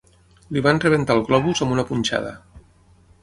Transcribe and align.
Li 0.55 0.63
van 0.67 0.79
rebentar 0.85 1.17
el 1.17 1.21
globus 1.27 1.63
amb 1.65 1.75
una 1.77 1.85
punxada. 1.91 2.31